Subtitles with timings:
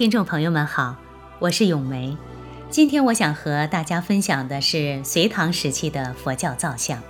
[0.00, 0.96] 听众朋友们好，
[1.40, 2.16] 我是咏梅。
[2.70, 7.02] 今天我想和大家分享的是隋唐时期的佛教造像。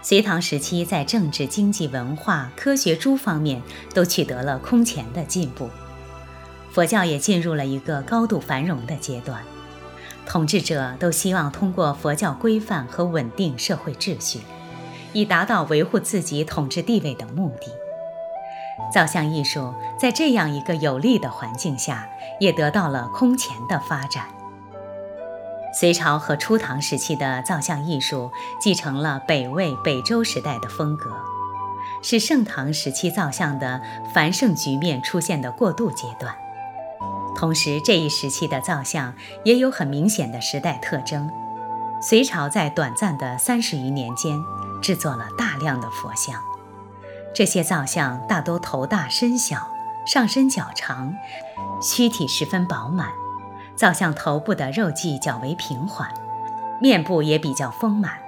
[0.00, 3.60] 隋唐时期在政治、经济、文化、科学诸方面
[3.92, 5.68] 都取得了空前的进步，
[6.70, 9.42] 佛教也进入了一个高度繁荣的阶段。
[10.24, 14.38] 统治者都希望通过佛教规范和稳定社会秩序，
[15.12, 17.72] 以达到维护自己统治地位的目的。
[18.92, 24.24] 造像艺术在这样一个有利的环境下，也得到了空前的发展。
[25.72, 31.14] 隋朝和初唐时期的造像艺术继承了北魏、北周时代的风格，
[32.02, 33.80] 是盛唐时期造像的
[34.12, 36.34] 繁盛局面出现的过渡阶段。
[37.36, 41.30] 同时，这一时期的造像也有很明显的时代特征。
[42.02, 44.42] 隋朝在短暂的三十余年间，
[44.82, 46.42] 制作了大量的佛像。
[47.34, 49.68] 这些造像大都头大身小，
[50.06, 51.14] 上身较长，
[51.82, 53.08] 躯体十分饱满。
[53.76, 56.12] 造像头部的肉髻较为平缓，
[56.82, 58.18] 面部也比较丰满。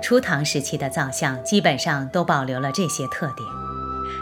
[0.00, 3.48] 初唐时期的造像基本上都保留了这些特点，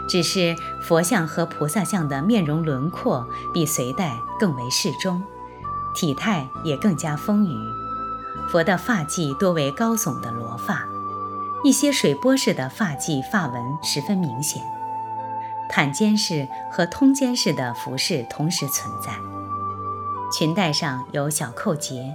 [0.09, 5.21] 只是佛像和菩萨像的面容轮廓比隋代更为适中，
[5.93, 7.55] 体态也更加丰腴。
[8.49, 10.87] 佛的发髻多为高耸的罗发。
[11.67, 14.63] 一些水波式的发髻发纹十分明显，
[15.69, 19.11] 袒肩式和通肩式的服饰同时存在。
[20.31, 22.13] 裙带上有小扣结，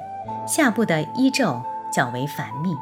[0.48, 2.74] 下部的衣皱较为繁密。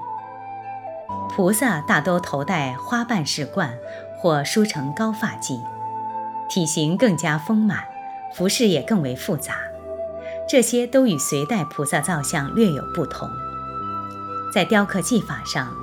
[1.28, 3.76] 菩萨大都头戴花瓣式冠
[4.16, 5.64] 或梳成高发髻，
[6.48, 7.82] 体型更加丰满，
[8.32, 9.56] 服饰也更为复杂。
[10.48, 13.28] 这些都与隋代菩萨造像略有不同，
[14.54, 15.74] 在雕刻技法上。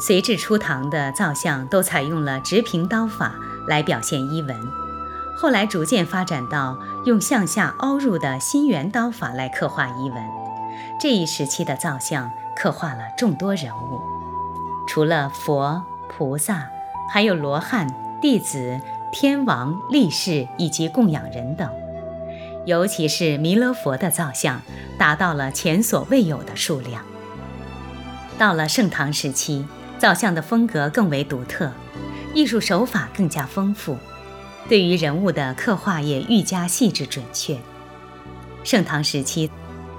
[0.00, 4.56] 隋至初唐的造像都采用了直平刀法来表现衣纹，
[5.36, 10.22] 后来逐渐发展到用向下凹入的心圆刀法来刻画衣纹。
[11.00, 14.00] 这一时期的造像刻画了众多人物，
[14.86, 16.66] 除了佛、菩萨，
[17.10, 17.88] 还有罗汉、
[18.20, 18.80] 弟子、
[19.12, 21.70] 天王、力士以及供养人等。
[22.66, 24.60] 尤其是弥勒佛的造像
[24.98, 27.02] 达到了前所未有的数量。
[28.36, 29.64] 到了盛唐时期。
[29.98, 31.72] 造像的风格更为独特，
[32.34, 33.96] 艺术手法更加丰富，
[34.68, 37.58] 对于人物的刻画也愈加细致准确。
[38.62, 39.50] 盛唐时期，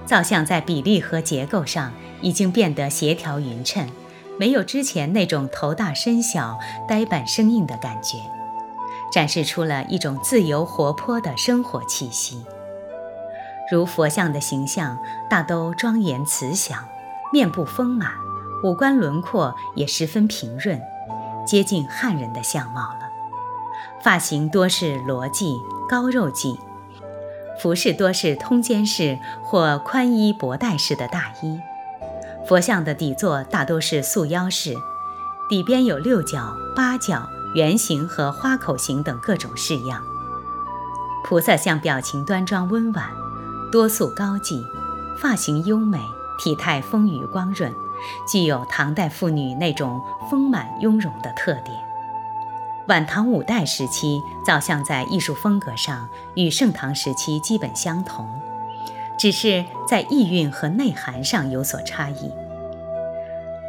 [0.05, 3.89] 造像在比例和结构上已经变得协调匀称，
[4.37, 8.17] 没有之前那种头大身小、呆板生硬的感觉，
[9.11, 12.43] 展示出了一种自由活泼的生活气息。
[13.71, 16.87] 如佛像的形象大都庄严慈祥，
[17.31, 18.24] 面部丰满。
[18.63, 20.81] 五官轮廓也十分平润，
[21.45, 23.09] 接近汉人的相貌了。
[24.03, 26.57] 发型多是罗髻、高肉髻，
[27.61, 31.59] 服饰多是通肩式或宽衣薄带式的大衣。
[32.47, 34.75] 佛像的底座大多是束腰式，
[35.49, 40.03] 底边有六角、八角、圆形和花口形等各种式样。
[41.23, 43.09] 菩萨像表情端庄温婉，
[43.71, 44.63] 多素高髻，
[45.17, 45.99] 发型优美，
[46.37, 47.73] 体态丰腴光润。
[48.27, 51.77] 具有唐代妇女那种丰满雍容的特点。
[52.87, 58.29] 晚唐五代时期造像在艺术风格上与盛唐时期基本相同，
[59.17, 62.31] 只是在意蕴和内涵上有所差异。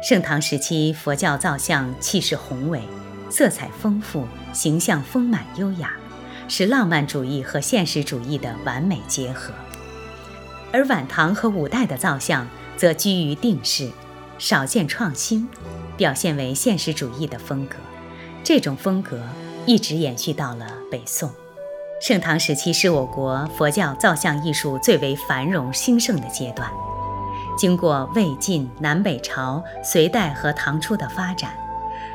[0.03, 2.83] 盛唐时期佛教造像气势宏伟，
[3.31, 5.93] 色彩丰富，形象丰满优雅，
[6.47, 9.51] 是浪漫主义和现实主义的完美结合。
[10.71, 13.89] 而晚唐和五代的造像则居于定式。
[14.37, 15.47] 少见创新，
[15.97, 17.75] 表现为现实主义的风格。
[18.43, 19.19] 这种风格
[19.65, 21.31] 一直延续到了北宋。
[21.99, 26.69] 盛唐时期是我国佛教造像艺术最为繁荣兴盛的阶段。
[27.57, 31.51] 经过魏晋南北朝、隋代和唐初的发展，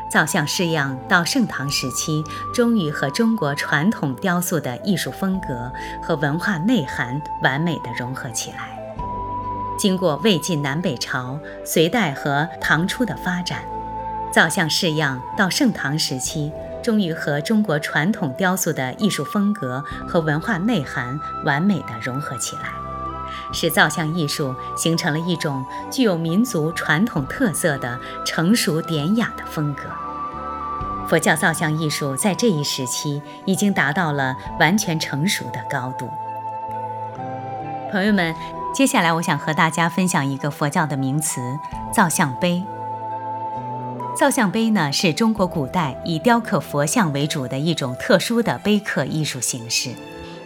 [0.09, 2.23] 造像式样到盛唐时期，
[2.55, 8.79] 终于和中国传统雕塑的艺术风格和文化内涵完美的融合起来。
[9.79, 13.63] 经过魏晋南北朝、隋代和唐初的发展，
[14.33, 16.53] 造像式样到盛唐时期，
[16.83, 22.73] 终于和中国传统雕塑的艺术风格和文化内涵完美的融合起来，
[23.53, 29.83] 使造像艺术形成了一种具有民族传统特色的成熟典雅的风格。
[31.09, 36.09] 佛教造像艺术在这一时期已经达到了完全成熟的高度。
[37.91, 38.33] 朋友们。
[38.75, 41.41] 接下来，我想和大家分享一个佛教的名词——
[41.93, 42.65] 造像碑。
[44.17, 49.91] 造像碑呢，是中国古代以雕刻佛像为主的一种特殊的碑刻艺术形式。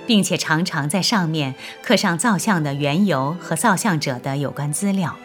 [0.06, 5.16] 并且常常在上面刻上造像的缘由和造像者的有关资料，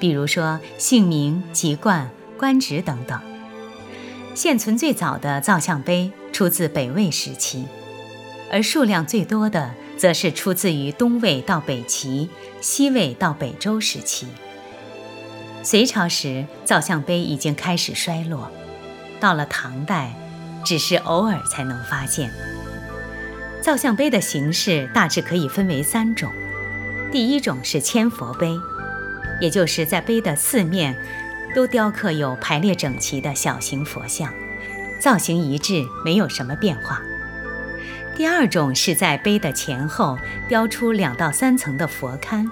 [0.00, 3.20] 比如说姓名、籍贯、官职等等。
[4.34, 7.68] 现存最早的造像碑出自北魏时期，
[8.50, 12.28] 而数量最多的则是出自于东魏到北齐、
[12.60, 14.26] 西魏到北周时期。
[15.62, 18.50] 隋朝时，造像碑已经开始衰落，
[19.18, 20.14] 到了唐代，
[20.64, 22.30] 只是偶尔才能发现。
[23.62, 26.30] 造像碑的形式大致可以分为三种，
[27.10, 28.54] 第一种是千佛碑，
[29.40, 30.94] 也就是在碑的四面
[31.54, 34.30] 都雕刻有排列整齐的小型佛像，
[35.00, 37.00] 造型一致，没有什么变化。
[38.16, 40.16] 第二种是在碑的前后
[40.48, 42.48] 雕出两到三层的佛龛，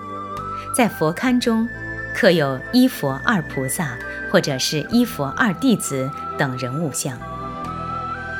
[0.75, 1.69] 在佛龛中
[2.13, 3.97] 刻有一佛二菩萨
[4.31, 7.17] 或者是一佛二弟子等人物像。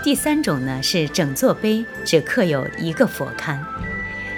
[0.03, 3.57] 第三种呢是整座碑只刻有一个佛龛，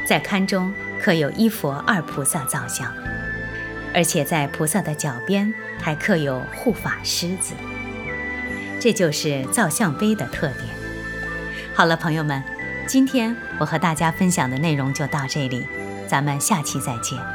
[0.07, 0.71] 在龛中
[1.01, 2.93] 刻有一佛二菩萨造像，
[3.95, 7.55] 而且在菩萨的脚边还刻有护法狮子。
[8.79, 10.67] 这就是造像碑的特点。
[11.75, 12.41] 好了，朋友们，
[12.87, 15.67] 今天我和大家分享的内容就到这里，
[16.07, 17.34] 咱们下期再见。